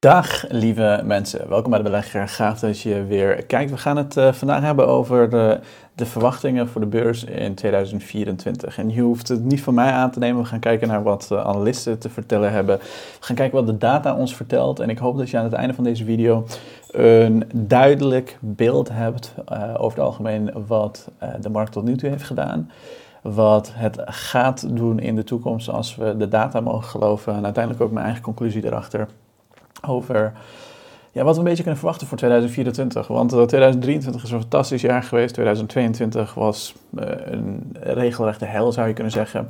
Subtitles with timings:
[0.00, 2.28] Dag lieve mensen, welkom bij de belegger.
[2.28, 3.70] Gaaf dat je weer kijkt.
[3.70, 5.60] We gaan het uh, vandaag hebben over de,
[5.94, 8.78] de, verwachtingen voor de beurs in 2024.
[8.78, 10.42] En je hoeft het niet van mij aan te nemen.
[10.42, 12.78] We gaan kijken naar wat uh, analisten te vertellen hebben.
[12.78, 12.84] We
[13.20, 14.80] gaan kijken wat de data ons vertelt.
[14.80, 16.46] En ik hoop dat je aan het einde van deze video
[16.90, 22.24] een duidelijk beeld hebt uh, over het algemeen wat de markt tot nu toe heeft
[22.24, 22.70] gedaan
[23.22, 27.34] wat het gaat doen in de toekomst als we de data mogen geloven.
[27.34, 29.08] En uiteindelijk ook mijn eigen conclusie erachter
[29.86, 30.32] over
[31.12, 33.06] ja, wat we een beetje kunnen verwachten voor 2024.
[33.06, 35.34] Want 2023 is een fantastisch jaar geweest.
[35.34, 39.48] 2022 was uh, een regelrechte hel, zou je kunnen zeggen.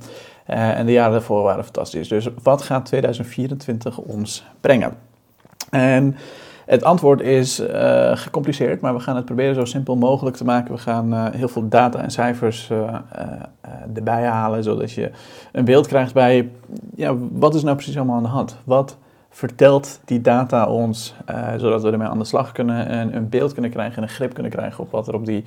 [0.51, 2.09] Uh, en de jaren daarvoor waren fantastisch.
[2.09, 4.97] Dus wat gaat 2024 ons brengen?
[5.71, 6.17] En
[6.67, 7.63] het antwoord is
[8.13, 10.75] gecompliceerd, maar we gaan het proberen zo simpel mogelijk te maken.
[10.75, 12.71] We gaan heel veel data en cijfers
[13.95, 15.11] erbij halen, zodat je
[15.53, 16.51] een beeld krijgt bij
[16.95, 18.57] ja, wat is nou precies allemaal aan de hand?
[18.65, 18.97] Wat
[19.39, 23.53] vertelt die data ons, uh, zodat we ermee aan de slag kunnen en een beeld
[23.53, 25.45] kunnen krijgen en een grip kunnen krijgen op wat er op die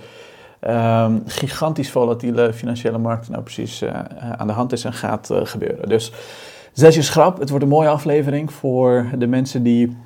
[0.67, 3.89] um, gigantisch volatiele financiële markt nou precies uh,
[4.37, 5.89] aan de hand is en gaat gebeuren.
[5.89, 6.11] Dus
[6.73, 9.97] zes schrap, het wordt een mooie aflevering voor de mensen die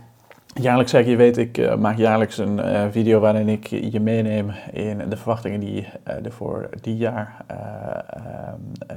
[0.62, 4.52] Jaarlijks zeg je weet, ik uh, maak jaarlijks een uh, video waarin ik je meeneem
[4.72, 7.36] in de verwachtingen die uh, er voor die jaar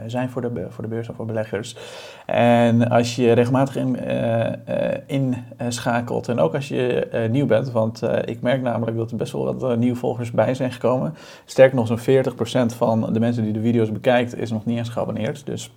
[0.07, 1.77] zijn voor de, voor de beurs of voor beleggers.
[2.27, 3.77] En als je regelmatig
[5.57, 9.33] inschakelt in, en ook als je nieuw bent, want ik merk namelijk dat er best
[9.33, 11.15] wel wat nieuwe volgers bij zijn gekomen.
[11.45, 12.25] Sterker nog, zo'n
[12.73, 15.47] 40% van de mensen die de video's bekijkt is nog niet eens geabonneerd.
[15.47, 15.71] Dus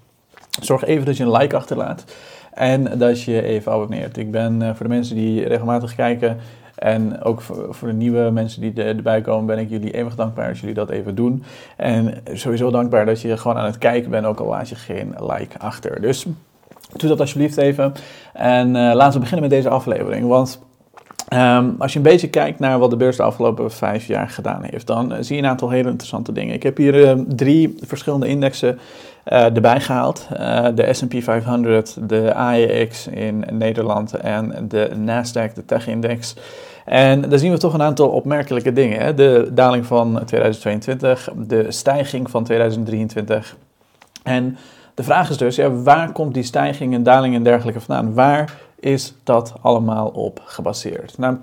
[0.61, 2.05] zorg even dat je een like achterlaat.
[2.53, 4.17] En dat je even abonneert.
[4.17, 6.37] Ik ben uh, voor de mensen die regelmatig kijken
[6.75, 10.59] en ook voor, de nieuwe mensen die erbij komen, ben ik jullie eeuwig dankbaar als
[10.59, 11.43] jullie dat even doen.
[11.77, 15.15] En sowieso dankbaar dat je gewoon aan het kijken bent, ook al laat je geen
[15.19, 16.01] like achter.
[16.01, 16.25] Dus
[16.95, 17.93] doe dat alsjeblieft even.
[18.33, 20.27] En uh, laten we beginnen met deze aflevering.
[20.27, 20.61] Want
[21.33, 24.63] Um, als je een beetje kijkt naar wat de beurs de afgelopen vijf jaar gedaan
[24.63, 26.53] heeft, dan uh, zie je een aantal hele interessante dingen.
[26.53, 28.79] Ik heb hier uh, drie verschillende indexen
[29.25, 30.27] uh, erbij gehaald.
[30.75, 36.35] de S&P 500, de AEX in Nederland en de Nasdaq, de tech-index.
[36.85, 38.99] En daar zien we toch een aantal opmerkelijke dingen.
[38.99, 39.13] Hè?
[39.13, 43.55] De daling van 2022, de stijging van 2023.
[44.23, 44.57] En
[44.95, 48.13] de vraag is dus, ja, waar komt die stijging en daling en dergelijke vandaan?
[48.13, 51.17] Waar is dat allemaal op gebaseerd?
[51.17, 51.37] Nou,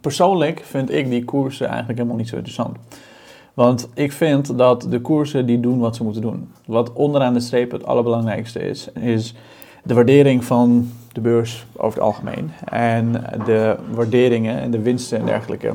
[0.00, 2.76] persoonlijk vind ik die koersen eigenlijk helemaal niet zo interessant.
[3.54, 6.52] Want ik vind dat de koersen die doen wat ze moeten doen.
[6.66, 9.34] Wat onderaan de streep het allerbelangrijkste is, is
[9.82, 12.50] de waardering van de beurs over het algemeen.
[12.64, 13.12] En
[13.44, 15.72] de waarderingen en de winsten en dergelijke.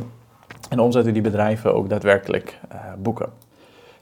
[0.70, 3.30] En de omzetten die bedrijven ook daadwerkelijk uh, boeken.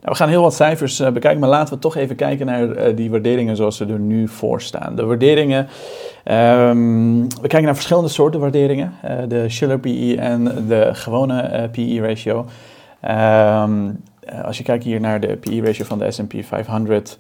[0.02, 2.64] Nou, we gaan heel wat cijfers uh, bekijken, maar laten we toch even kijken naar
[2.64, 4.96] uh, die waarderingen zoals ze er nu voor staan.
[4.96, 5.68] De waarderingen,
[6.26, 8.94] um, we kijken naar verschillende soorten waarderingen.
[9.28, 12.46] De Schiller PE en de gewone PE ratio.
[13.10, 14.04] Um,
[14.44, 17.20] als je kijkt hier naar de PE ratio van de S&P 500,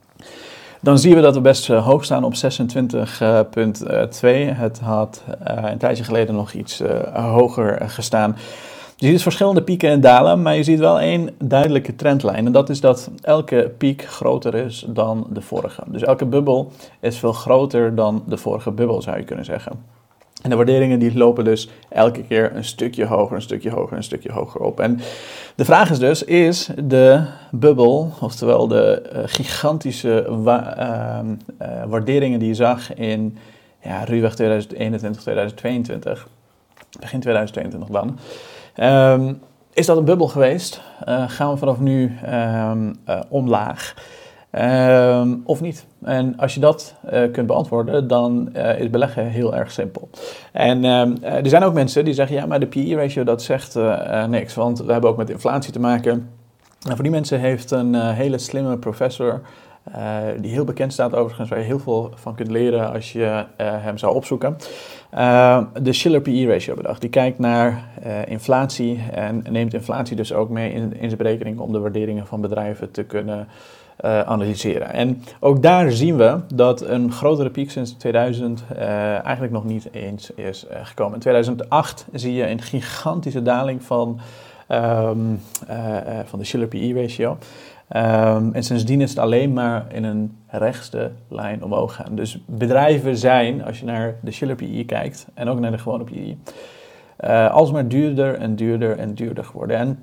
[0.81, 2.39] dan zien we dat we best hoog staan op 26,2.
[4.55, 6.83] Het had een tijdje geleden nog iets
[7.13, 8.35] hoger gestaan.
[8.99, 12.45] Je ziet verschillende pieken en dalen, maar je ziet wel één duidelijke trendlijn.
[12.45, 15.83] En dat is dat elke piek groter is dan de vorige.
[15.87, 19.71] Dus elke bubbel is veel groter dan de vorige bubbel, zou je kunnen zeggen.
[20.47, 24.03] En de waarderingen die lopen dus elke keer een stukje hoger, een stukje hoger, een
[24.03, 24.79] stukje hoger op.
[24.79, 24.99] En
[25.55, 32.47] de vraag is dus, is de bubbel, oftewel de uh, gigantische uh, uh, waarderingen die
[32.47, 33.37] je zag in
[33.81, 36.27] ja, ruwweg 2021, 2022,
[36.99, 38.19] begin 2022 dan,
[39.13, 39.39] Um,
[39.73, 40.81] is dat een bubbel geweest?
[41.07, 42.71] Uh, gaan we vanaf nu uh,
[43.29, 43.95] omlaag?
[44.61, 45.85] Um, of niet?
[46.03, 50.09] En als je dat uh, kunt beantwoorden, dan is beleggen heel erg simpel.
[50.51, 50.83] En
[51.21, 53.77] er zijn ook mensen die zeggen, ja, maar de PE-ratio dat zegt
[54.27, 56.29] niks, want we hebben ook met inflatie te maken.
[56.87, 59.41] En voor die mensen heeft een hele slimme professor
[60.39, 63.97] die heel bekend staat overigens, waar je heel veel van kunt leren als je hem
[63.97, 64.57] zou opzoeken.
[65.81, 67.01] De Schiller PE ratio bedacht.
[67.01, 67.83] Die kijkt naar
[68.25, 72.41] inflatie en neemt inflatie dus ook mee in, in zijn berekening om de waarderingen van
[72.41, 73.47] bedrijven te kunnen
[74.01, 74.93] analyseren.
[74.93, 78.63] En ook daar zien we dat een grotere piek sinds 2000
[79.23, 81.13] eigenlijk nog niet eens is gekomen.
[81.13, 84.19] In 2008 zie je een gigantische daling van,
[84.69, 85.39] um,
[86.25, 87.37] van de Schiller PE ratio.
[87.95, 92.15] Um, en sindsdien is het alleen maar in een rechtste lijn omhoog gaan.
[92.15, 96.03] Dus bedrijven zijn, als je naar de Schiller PE kijkt en ook naar de gewone
[96.03, 96.35] PE,
[97.25, 99.77] uh, alsmaar duurder en duurder en duurder geworden.
[99.77, 99.99] En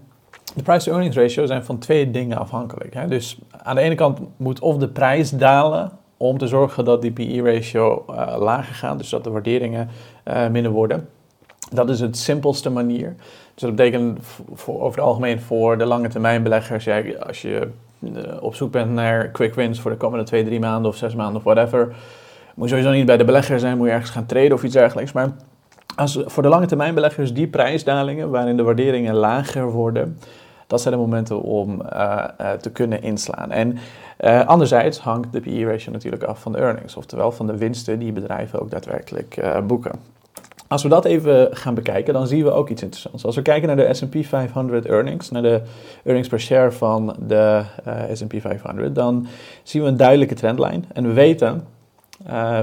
[0.55, 2.95] de price-to-earnings ratio zijn van twee dingen afhankelijk.
[2.95, 3.09] Hè?
[3.09, 7.13] Dus aan de ene kant moet of de prijs dalen om te zorgen dat die
[7.13, 9.89] PE-ratio uh, lager gaat, dus dat de waarderingen
[10.51, 11.09] minder worden.
[11.71, 13.15] Dat is het simpelste manier.
[13.55, 14.19] Dus dat betekent
[14.53, 16.89] voor, over het algemeen voor de lange termijn beleggers,
[17.27, 17.69] als je
[18.41, 21.37] op zoek bent naar quick wins voor de komende twee, drie maanden of zes maanden
[21.37, 21.95] of whatever,
[22.55, 24.73] moet je sowieso niet bij de belegger zijn, moet je ergens gaan traden of iets
[24.73, 25.13] dergelijks.
[25.13, 25.33] Maar
[25.97, 30.19] als, voor de lange termijn beleggers die prijsdalingen, waarin de waarderingen lager worden,
[30.67, 33.51] dat zijn de momenten om uh, uh, te kunnen inslaan.
[33.51, 33.79] En
[34.21, 38.13] uh, anderzijds hangt de PE-ratio natuurlijk af van de earnings, oftewel van de winsten die
[38.13, 39.93] bedrijven ook daadwerkelijk boeken.
[40.69, 43.25] Als we dat even gaan bekijken, dan zien we ook iets interessants.
[43.25, 45.63] Als we kijken naar de S&P 500 earnings, naar de
[46.05, 47.63] earnings per share van de
[48.13, 49.27] S&P 500, dan
[49.63, 50.85] zien we een duidelijke trendlijn.
[50.93, 51.67] En we weten,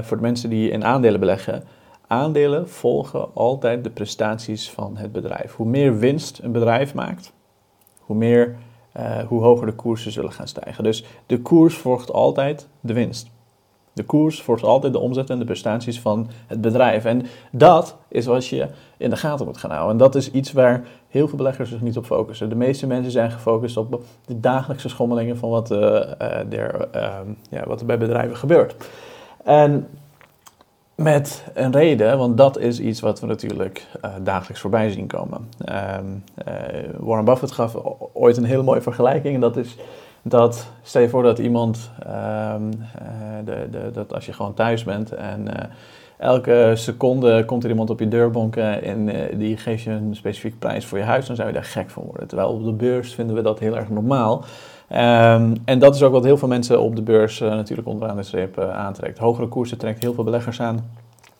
[0.02, 1.62] voor de mensen die in aandelen beleggen,
[2.12, 5.54] aandelen volgen altijd de prestaties van het bedrijf.
[5.54, 7.32] Hoe meer winst een bedrijf maakt,
[8.06, 8.56] hoe, meer,
[8.96, 10.84] uh, hoe hoger de koersen zullen gaan stijgen.
[10.84, 13.30] Dus de koers volgt altijd de winst.
[13.92, 17.04] De koers volgt altijd de omzet en de prestaties van het bedrijf.
[17.04, 19.92] En dat is wat je in de gaten moet gaan houden.
[19.92, 22.48] En dat is iets waar heel veel beleggers zich niet op focussen.
[22.48, 25.78] De meeste mensen zijn gefocust op de dagelijkse schommelingen van wat, uh,
[27.50, 28.74] ja, wat er bij bedrijven gebeurt.
[29.44, 29.88] En
[31.02, 35.48] met een reden, want dat is iets wat we natuurlijk uh, dagelijks voorbij zien komen.
[35.98, 36.54] Um, uh,
[36.98, 37.76] Warren Buffett gaf
[38.12, 39.34] ooit een hele mooie vergelijking.
[39.34, 39.76] En dat is
[40.22, 41.90] dat, stel je voor dat iemand,
[42.54, 42.70] um,
[43.44, 45.48] de, de, dat als je gewoon thuis bent en
[46.18, 50.56] elke seconde komt er iemand op je deur bonken en die geeft je een specifieke
[50.56, 52.28] prijs voor je huis, dan zou je daar gek van worden.
[52.28, 54.44] Terwijl op de beurs vinden we dat heel erg normaal.
[54.94, 58.16] Um, en dat is ook wat heel veel mensen op de beurs uh, natuurlijk onderaan
[58.16, 59.18] de streep uh, aantrekt.
[59.18, 60.90] Hogere koersen trekt heel veel beleggers aan.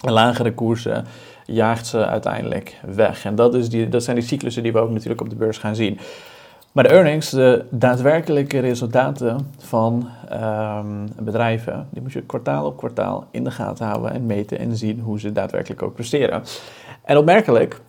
[0.01, 1.05] Lagere koersen
[1.47, 3.25] jaagt ze uiteindelijk weg.
[3.25, 5.59] En dat, is die, dat zijn die cyclussen die we ook natuurlijk op de beurs
[5.59, 5.99] gaan zien.
[6.73, 13.27] Maar de earnings, de daadwerkelijke resultaten van um, bedrijven, die moet je kwartaal op kwartaal
[13.31, 16.43] in de gaten houden en meten en zien hoe ze daadwerkelijk ook presteren.
[17.05, 17.81] En opmerkelijk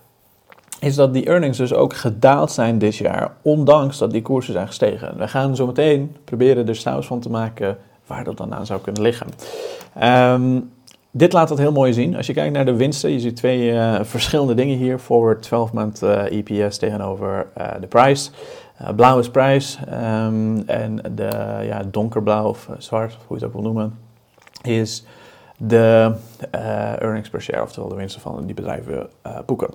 [0.84, 4.68] is dat die earnings dus ook gedaald zijn dit jaar, ondanks dat die koersen zijn
[4.68, 5.18] gestegen.
[5.18, 8.82] We gaan zo meteen proberen er saus van te maken waar dat dan aan zou
[8.82, 9.28] kunnen liggen.
[10.04, 10.72] Um,
[11.12, 12.16] dit laat dat heel mooi zien.
[12.16, 15.00] Als je kijkt naar de winsten, je ziet twee uh, verschillende dingen hier.
[15.00, 18.32] Forward 12 maand uh, EPS tegenover uh, de price.
[18.96, 23.72] blauw is prijs um, en de ja, donkerblauw of zwart, hoe je het ook wil
[23.72, 24.00] noemen,
[24.62, 25.06] is
[25.58, 26.14] de
[27.00, 29.10] earnings per share, oftewel de winsten van die bedrijven
[29.46, 29.70] boeken.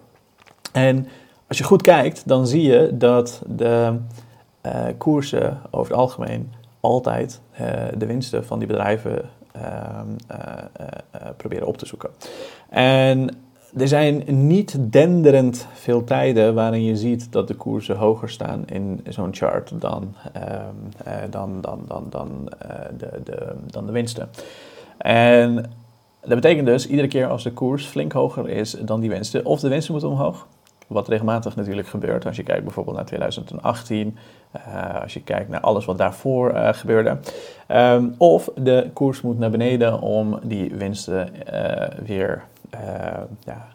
[0.73, 1.09] En
[1.47, 3.99] als je goed kijkt, dan zie je dat de
[4.99, 7.41] koersen over het algemeen altijd
[7.97, 9.31] de winsten van die bedrijven
[9.63, 10.39] Ehm, eh,
[10.73, 12.11] eh, eh, proberen op te zoeken.
[12.69, 13.29] En
[13.77, 19.01] er zijn niet denderend veel tijden waarin je ziet dat de koersen hoger staan in
[19.09, 22.49] zo'n chart dan, ehm, dan, dan, dan, dan,
[22.99, 24.29] de, de, dan de winsten.
[24.99, 25.55] En
[26.21, 29.61] dat betekent dus, iedere keer als de koers flink hoger is dan die winsten, of
[29.61, 30.47] de winsten moeten omhoog,
[30.89, 32.27] wat regelmatig natuurlijk gebeurt.
[32.27, 34.19] Als je kijkt bijvoorbeeld naar 2018,
[34.57, 37.19] uh, als je kijkt naar alles wat daarvoor uh, gebeurde.
[37.69, 42.43] Um, of de koers moet naar beneden om die winsten uh, weer
[43.45, 43.67] ja,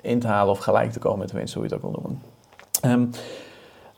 [0.00, 2.00] in te halen of gelijk te komen met de winsten, hoe je het ook wil
[2.02, 2.22] noemen.
[3.00, 3.10] Um,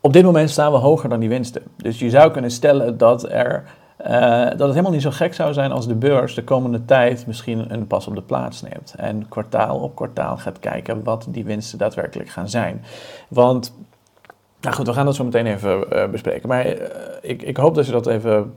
[0.01, 1.63] op dit moment staan we hoger dan die winsten.
[1.75, 3.63] Dus je zou kunnen stellen dat er
[4.01, 7.27] uh, dat het helemaal niet zo gek zou zijn als de beurs de komende tijd
[7.27, 8.93] misschien een pas op de plaats neemt.
[8.97, 12.83] En kwartaal op kwartaal gaat kijken wat die winsten daadwerkelijk gaan zijn.
[13.27, 13.73] Want,
[14.61, 16.49] nou goed, we gaan dat zo meteen even uh, bespreken.
[16.49, 16.73] Maar uh,
[17.21, 18.53] ik, ik, hoop dat je dat even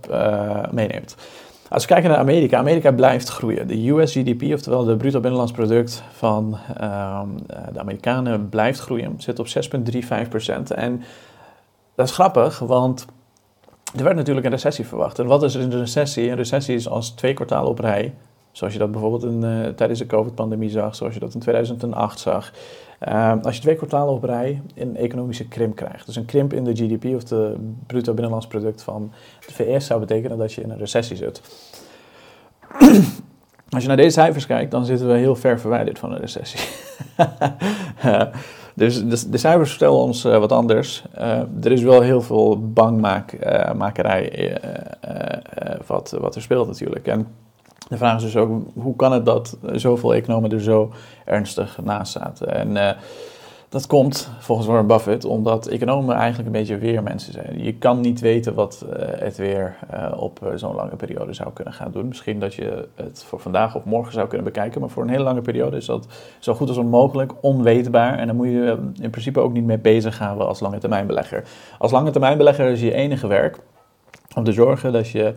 [0.71, 1.17] meeneemt.
[1.69, 3.67] Als we kijken naar Amerika, Amerika blijft groeien.
[3.67, 7.29] De US GDP, oftewel de bruto binnenlands product van ehm,
[7.73, 9.15] de Amerikanen, blijft groeien.
[9.19, 9.53] Zit op 6,35%.
[10.75, 11.03] En
[11.95, 13.07] dat is grappig, want
[13.97, 15.19] er werd natuurlijk een recessie verwacht.
[15.19, 16.31] En wat is een recessie?
[16.31, 18.15] Een recessie is als twee kwartalen op rij,
[18.53, 22.19] zoals je dat bijvoorbeeld in, uh, tijdens de COVID-pandemie zag, zoals je dat in 2008
[22.19, 22.53] zag.
[23.09, 26.07] Uh, als je twee kwartalen op rij een economische krimp krijgt.
[26.07, 27.57] Dus een krimp in de GDP of de
[27.87, 29.13] bruto binnenlands product van
[29.47, 31.41] de VS zou betekenen dat je in een recessie zit.
[33.71, 36.61] Als je naar deze cijfers kijkt, dan zitten we heel ver verwijderd van een recessie.
[38.75, 41.05] Dus de, de cijfers vertellen ons uh, wat anders.
[41.19, 47.07] Uh, er is wel heel veel bangmakerij uh, wat, wat er speelt natuurlijk.
[47.07, 47.27] En
[47.89, 50.93] de vraag is dus ook, hoe kan het dat zoveel economen er zo
[51.25, 52.77] ernstig naast zaten?
[52.77, 52.97] En
[53.71, 57.65] dat komt volgens Warren Buffett omdat economen eigenlijk een beetje weermensen zijn.
[57.65, 61.53] Je kan niet weten wat uh, het weer uh, op uh, zo'n lange periode zou
[61.53, 62.09] kunnen gaan doen.
[62.09, 65.23] Misschien dat je het voor vandaag of morgen zou kunnen bekijken, maar voor een hele
[65.23, 66.07] lange periode is dat
[66.39, 68.19] zo goed als onmogelijk onweetbaar.
[68.19, 71.45] En dan moet je in principe ook niet mee bezig gaan als lange termijn belegger.
[71.79, 73.59] Als lange termijn belegger is je enige werk
[74.35, 75.35] om te zorgen dat je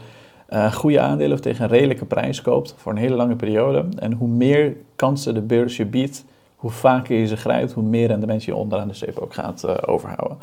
[0.71, 3.85] goede aandelen tegen een redelijke prijs koopt voor een hele lange periode.
[3.99, 6.25] En hoe meer kansen de beurs je biedt,
[6.63, 10.37] hoe vaker je ze grijpt, hoe meer rendement je onderaan de streep ook gaat overhouden.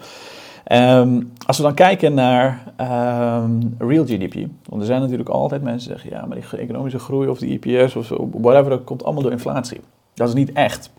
[0.65, 4.35] Ehm, als we dan kijken naar ehm, real GDP,
[4.69, 7.61] want er zijn natuurlijk altijd mensen die zeggen, ja, maar die economische groei of die
[7.63, 9.81] EPS of whatever, dat komt allemaal door inflatie.
[10.15, 10.91] Dat is niet echt.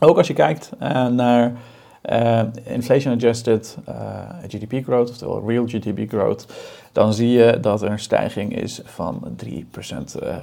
[0.00, 1.52] Ook als je kijkt uh, naar
[2.64, 6.46] inflation-adjusted uh, eh, GDP growth, oftewel real GDP growth,
[6.92, 9.48] dan zie je dat er een stijging is van 3%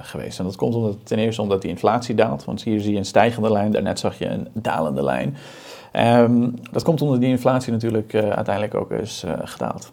[0.00, 0.38] geweest.
[0.38, 3.04] En dat komt omdat, ten eerste omdat die inflatie daalt, want hier zie je een
[3.04, 5.36] stijgende lijn, daarnet zag je een dalende lijn.
[5.92, 9.92] Um, dat komt omdat die inflatie natuurlijk uiteindelijk ook is gedaald.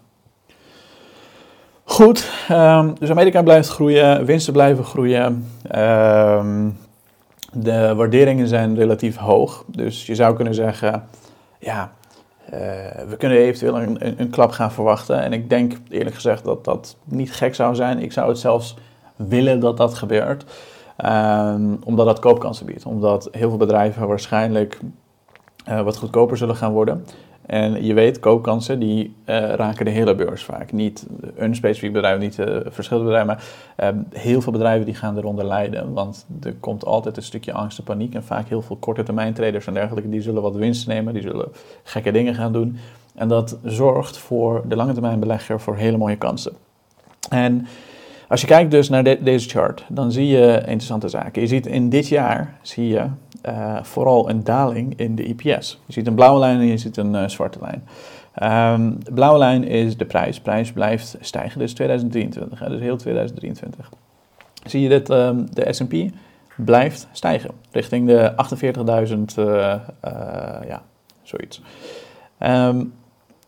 [1.83, 5.49] Goed, um, dus Amerika blijft groeien, winsten blijven groeien.
[5.75, 6.77] Um,
[7.53, 9.63] de waarderingen zijn relatief hoog.
[9.67, 11.03] Dus je zou kunnen zeggen,
[11.59, 11.91] ja,
[12.45, 12.53] uh,
[13.07, 15.21] we kunnen eventueel een, een, een, klap gaan verwachten.
[15.21, 17.99] En ik denk eerlijk gezegd dat dat niet gek zou zijn.
[17.99, 18.75] Ik zou het zelfs
[19.15, 20.45] willen dat dat gebeurt.
[21.83, 22.85] omdat dat koopkansen biedt.
[22.85, 24.79] Omdat heel veel bedrijven waarschijnlijk
[25.69, 27.05] uh, wat goedkoper zullen gaan worden.
[27.47, 30.71] En je weet, koopkansen die uh, raken de hele beurs vaak.
[30.71, 35.45] Niet een specifiek bedrijf, niet uh, verschillende bedrijven, maar heel veel bedrijven die gaan eronder
[35.45, 35.93] lijden.
[35.93, 38.13] Want er komt altijd een stukje angst en paniek.
[38.13, 41.21] En vaak heel veel korte termijn traders en dergelijke, die zullen wat winst nemen, die
[41.21, 41.47] zullen
[41.83, 42.77] gekke dingen gaan doen.
[43.15, 46.53] En dat zorgt voor de lange termijn belegger voor hele mooie kansen.
[47.29, 47.67] En
[48.27, 51.41] als je kijkt dus naar deze chart, dan zie je interessante zaken.
[51.41, 53.05] Je ziet in dit jaar, zie je
[53.47, 55.79] uh, vooral een daling in de EPS.
[55.85, 57.83] Je ziet een blauwe lijn en je ziet een uh, zwarte lijn.
[58.43, 60.39] Um, de blauwe lijn is de prijs.
[60.39, 63.89] Prijs blijft stijgen, dus 2023, hè, dus heel 2023.
[64.63, 65.93] Zie je dat um, de S&P
[66.55, 68.33] blijft stijgen, richting de
[69.35, 69.75] 48.000, uh,
[70.67, 70.81] ja,
[71.21, 71.61] zoiets.
[72.39, 72.93] Um,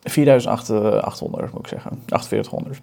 [0.09, 0.21] 4.800
[1.29, 2.81] moet ik zeggen, 4800.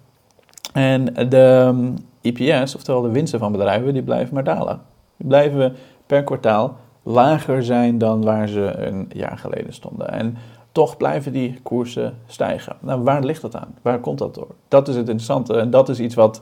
[0.72, 1.74] En de
[2.20, 4.80] EPS, oftewel de winsten van bedrijven, die blijven maar dalen.
[5.16, 10.10] Die blijven per kwartaal lager zijn dan waar ze een jaar geleden stonden.
[10.10, 10.36] En
[10.72, 12.76] toch blijven die koersen stijgen.
[12.80, 13.74] Nou, waar ligt dat aan?
[13.82, 14.54] Waar komt dat door?
[14.68, 16.40] Dat is het interessante en dat is iets wat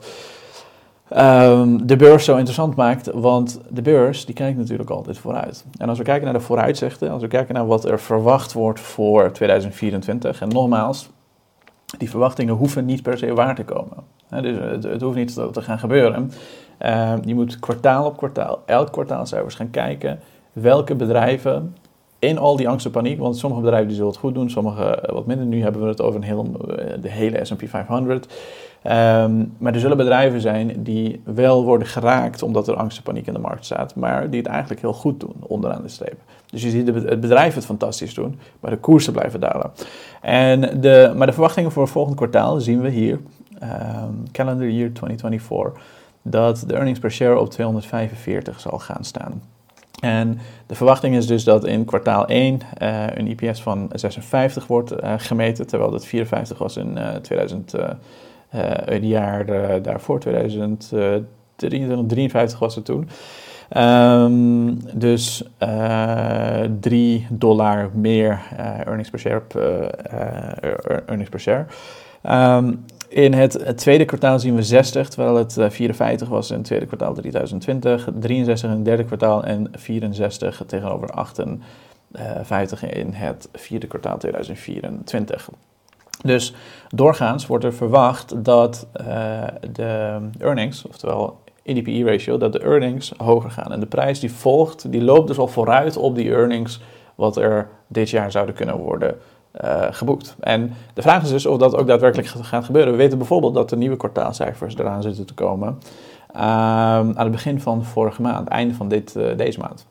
[1.17, 5.65] um, de beurs zo interessant maakt, want de beurs die kijkt natuurlijk altijd vooruit.
[5.77, 8.79] En als we kijken naar de vooruitzichten, als we kijken naar wat er verwacht wordt
[8.79, 11.09] voor 2024, en nogmaals,
[11.97, 13.97] die verwachtingen hoeven niet per se waar te komen.
[14.29, 16.31] dus het, hoeft niet te gaan gebeuren.
[16.81, 20.19] Uh, je moet kwartaal op kwartaal, elk kwartaalcijfers gaan kijken
[20.55, 21.75] welke bedrijven
[22.19, 24.83] in al die angst en paniek, want sommige bedrijven die zullen het goed doen, sommige
[24.83, 25.45] eh, wat minder.
[25.45, 26.45] Nu hebben we het over een heel,
[26.77, 28.33] eh, de hele S&P 500.
[28.83, 33.27] Um, maar er zullen bedrijven zijn die wel worden geraakt omdat er angst en paniek
[33.27, 36.17] in de markt staat, maar die het eigenlijk heel goed doen onderaan de streep.
[36.45, 39.71] Dus je ziet het bedrijf het fantastisch doen, maar de koersen blijven dalen.
[40.21, 43.19] En de, maar de verwachtingen voor het volgende kwartaal zien we hier,
[43.63, 45.83] um, calendar year 2024,
[46.21, 49.41] dat de earnings per share op 245 zal gaan staan.
[50.01, 54.67] En de verwachting is dus dat in kwartaal 1 uh, eh, een IPS van 56
[54.67, 57.73] wordt uh, gemeten, terwijl dat 54 was in uh, 2000,
[58.49, 59.45] het jaar
[59.81, 63.09] daarvoor, 2053 was het toen.
[63.77, 65.43] Um, dus
[66.79, 68.41] 3 dollar meer
[68.85, 69.41] earnings per share.
[71.05, 71.65] earnings per share.
[72.23, 76.65] Um, in het, tweede kwartaal zien we 60, terwijl het 54 eh, was in het
[76.65, 83.87] tweede kwartaal 2020, 63 in het derde kwartaal en 64 tegenover 58 in het vierde
[83.87, 85.49] kwartaal 2024.
[86.21, 86.53] Dus
[86.89, 93.71] doorgaans wordt er verwacht dat uh, de earnings, oftewel EDPE-ratio, dat de earnings hoger gaan.
[93.71, 96.81] En de prijs die volgt, die loopt dus al vooruit op die earnings
[97.15, 99.15] wat er dit jaar zouden kunnen worden
[99.63, 100.35] uh, geboekt.
[100.39, 102.91] En de vraag is dus of dat ook daadwerkelijk gaat gebeuren.
[102.91, 105.77] We weten bijvoorbeeld dat de nieuwe kwartaalcijfers eraan zitten te komen
[106.35, 109.85] uh, aan het begin van vorige maand, einde van dit, uh, deze maand.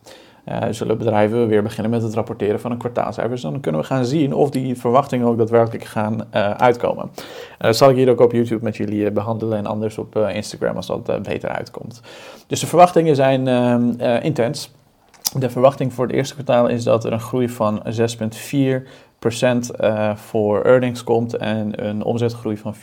[0.49, 3.43] Uh, zullen bedrijven weer beginnen met het rapporteren van een kwartaalcijfers.
[3.43, 7.11] Dan kunnen we gaan zien of die verwachtingen ook daadwerkelijk gaan uitkomen.
[7.59, 10.87] dat zal ik hier ook op YouTube met jullie behandelen en anders op Instagram als
[10.87, 12.01] dat beter uitkomt.
[12.47, 13.49] Dus de verwachtingen zijn
[14.23, 14.71] intens.
[15.39, 17.87] De verwachting voor het eerste kwartaal is dat er een groei van 6,4
[18.51, 18.77] uh,
[20.15, 22.81] voor earnings komt en een omzetgroei van 4,3.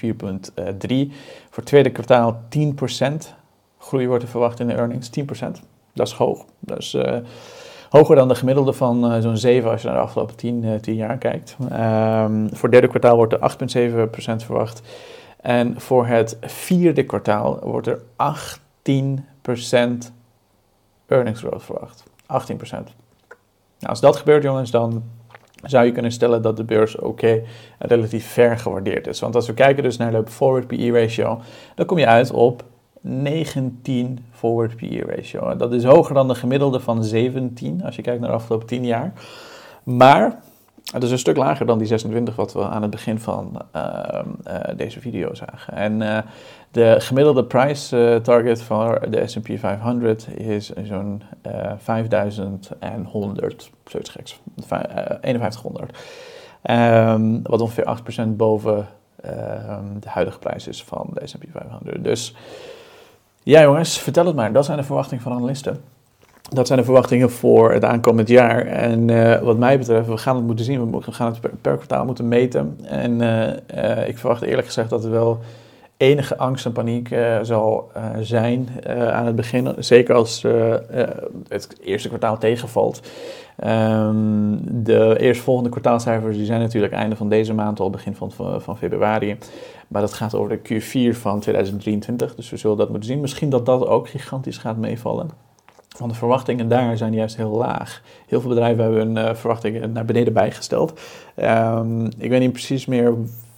[1.50, 3.14] Voor het tweede kwartaal 10%
[3.78, 5.10] groei wordt er verwacht in de earnings.
[5.10, 5.24] 10%.
[5.94, 6.46] Dat is hoog.
[6.60, 7.18] Dat is uh,
[7.90, 10.96] hoger dan de gemiddelde van uh, zo'n 7 als je naar de afgelopen 10, 10
[10.96, 11.58] jaar kijkt.
[11.60, 13.56] Um, voor het derde kwartaal wordt er
[14.40, 14.82] 8,7% verwacht.
[15.42, 18.02] En voor het vierde kwartaal wordt er 18%
[21.08, 22.04] earnings growth verwacht.
[22.04, 22.08] 18%.
[23.80, 25.04] Nou, als dat gebeurt, jongens, dan
[25.64, 27.42] zou je kunnen stellen dat de beurs oké
[27.80, 29.20] relatief ver gewaardeerd is.
[29.20, 31.42] Want als we kijken dus naar de forward PE ratio,
[31.76, 32.64] dan kom je uit op
[33.02, 35.56] 19 forward PE ratio.
[35.56, 38.86] Dat is hoger dan de gemiddelde van 17 als je kijkt naar de afgelopen 10
[38.86, 39.14] jaar.
[39.84, 40.40] Maar
[40.94, 44.20] het is een stuk lager dan die 26 wat we aan het begin van uh,
[44.48, 45.74] uh, deze video zagen.
[45.74, 46.18] En uh,
[46.72, 51.24] de gemiddelde price target voor de S&P 500 is zo'n
[51.78, 56.00] 5100, zoiets geks, 5100.
[56.70, 58.88] Um, wat ongeveer 8% boven
[60.00, 62.04] de huidige prijs is van de S&P 500.
[62.04, 62.36] Dus
[63.44, 64.54] ja jongens, vertel het maar.
[64.54, 65.84] Dat zijn de verwachtingen van analisten.
[66.54, 68.66] Dat zijn de verwachtingen voor het aankomend jaar.
[68.66, 70.92] En uh, wat mij betreft, we gaan het moeten zien.
[70.92, 72.80] We gaan het per, kwartaal moeten meten.
[72.84, 75.40] En uh, uh, ik verwacht eerlijk gezegd dat er wel
[75.98, 78.70] enige angst en paniek zal zijn
[79.12, 79.76] aan het begin.
[79.78, 80.46] Zeker als
[81.48, 83.02] het eerste kwartaal tegenvalt.
[83.66, 88.32] Um, de eerstvolgende kwartaalcijfers die zijn natuurlijk einde van deze maand al, begin van,
[88.62, 89.38] van februari.
[89.88, 92.36] Maar dat gaat over de Q4 van 2023.
[92.36, 93.22] Dus we zullen dat moeten zien.
[93.22, 95.51] Misschien dat dat ook gigantisch gaat meevallen.
[95.98, 98.02] Want de verwachtingen daar zijn juist heel laag.
[98.28, 101.00] Heel veel bedrijven hebben hun uh, verwachtingen naar beneden bijgesteld.
[101.36, 103.14] Um, ik weet niet precies meer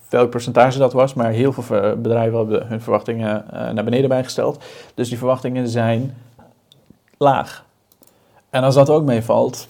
[0.09, 4.63] welk percentage dat was, maar heel veel bedrijven hebben hun verwachtingen uh, naar beneden bijgesteld.
[4.93, 6.17] Dus die verwachtingen zijn
[7.17, 7.65] laag.
[8.49, 9.67] En als dat ook meevalt,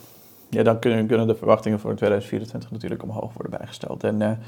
[0.50, 4.04] ja, dan kunnen, kunnen de verwachtingen voor 2024 natuurlijk omhoog worden bijgesteld.
[4.04, 4.40] En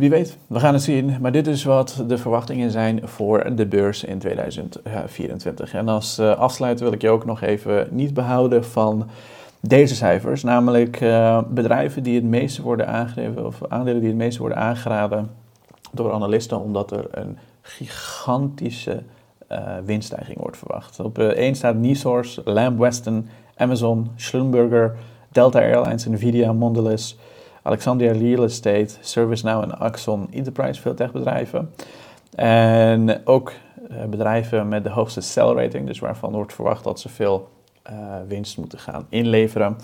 [0.00, 1.16] wie weet, we gaan het zien.
[1.20, 5.74] Maar dit is wat de verwachtingen zijn voor de beurs in 2024.
[5.74, 9.08] En als uh, afsluiter wil ik je ook nog even niet behouden van
[9.60, 10.42] deze cijfers.
[10.42, 15.30] Namelijk uh, bedrijven die het meeste worden aangegeven, of aandelen die het meeste worden aangeraden
[15.92, 19.02] door analisten, omdat er een gigantische
[19.52, 21.00] uh, winststijging wordt verwacht.
[21.00, 24.96] Op 1 staat Nisource, Lamb Weston, Amazon, Schlumberger,
[25.28, 27.16] Delta Airlines, Nvidia, Mondelez.
[27.62, 31.74] Alexandria Real Estate, ServiceNow en Axon Enterprise, veel techbedrijven.
[32.34, 33.52] En ook
[33.90, 37.48] uh, bedrijven met de hoogste sell rating, dus waarvan wordt verwacht dat ze veel
[37.90, 37.96] uh,
[38.28, 39.76] winst moeten gaan inleveren.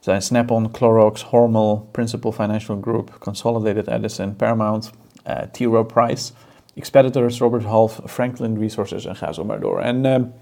[0.00, 4.90] Zijn Snap-on, Clorox, Hormel, Principal Financial Group, Consolidated Edison, Paramount,
[5.28, 5.58] uh, T.
[5.58, 6.32] Rowe Price,
[6.74, 9.80] Expeditors, Robert Half, Franklin Resources en ga zo maar door.
[9.80, 10.32] En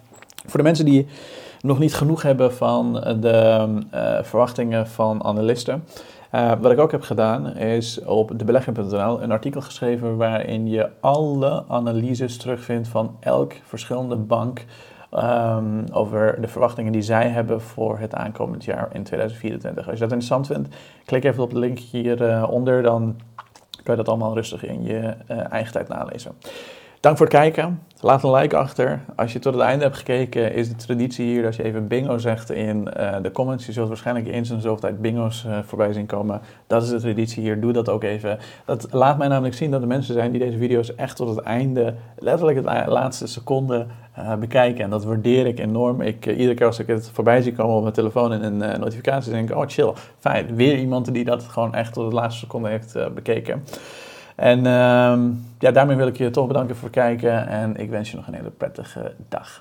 [0.47, 1.07] voor de mensen die
[1.61, 3.69] nog niet genoeg hebben van de
[4.23, 5.85] verwachtingen van analisten,
[6.35, 11.65] uh, wat ik ook heb gedaan is op debelegger.nl een artikel geschreven waarin je alle
[11.69, 14.65] analyses terugvindt van elk verschillende bank
[15.15, 19.89] um, over de verwachtingen die zij hebben voor het aankomend jaar in 2024.
[19.89, 23.17] Als je dat interessant vindt, klik even op de link hieronder, dan
[23.83, 26.33] kan je dat allemaal rustig in je uh, eigen tijd nalezen.
[27.01, 27.81] Dank voor het kijken.
[28.01, 29.01] Laat een like achter.
[29.17, 32.19] Als je tot het einde hebt gekeken, is de traditie hier dat je even bingo
[32.19, 33.67] zegt in uh, de comments.
[33.67, 36.41] Je zult waarschijnlijk eens in zoveel tijd bingo's uh, voorbij zien komen.
[36.67, 37.61] Dat is de traditie hier.
[37.61, 38.39] Doe dat ook even.
[38.65, 41.45] Dat laat mij namelijk zien dat er mensen zijn die deze video's echt tot het
[41.45, 43.87] einde, letterlijk het laatste seconde,
[44.19, 44.85] uh, bekijken.
[44.85, 46.01] En dat waardeer ik enorm.
[46.01, 49.33] Ik, iedere keer als ik het voorbij zie komen op mijn telefoon in een notificatie,
[49.33, 50.57] denk ik, oh chill, fijn.
[50.57, 53.63] Weer iemand die dat gewoon echt tot het laatste seconde heeft bekeken.
[54.37, 55.19] En uh,
[55.59, 58.27] ja, daarmee wil ik je toch bedanken voor het kijken en ik wens je nog
[58.27, 59.61] een hele prettige dag.